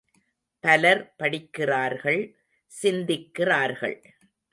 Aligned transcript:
பலர் 0.63 1.15
படிக்கிறார்கள் 1.15 2.21
சிந்திக்கிறார்கள். 2.71 3.97